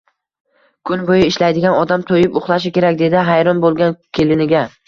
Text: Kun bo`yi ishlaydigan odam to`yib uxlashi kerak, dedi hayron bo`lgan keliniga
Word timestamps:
Kun 0.89 1.03
bo`yi 1.09 1.27
ishlaydigan 1.33 1.77
odam 1.81 2.07
to`yib 2.13 2.39
uxlashi 2.41 2.73
kerak, 2.79 2.99
dedi 3.05 3.27
hayron 3.31 3.63
bo`lgan 3.67 3.99
keliniga 4.19 4.69